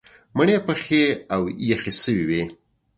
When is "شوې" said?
2.01-2.23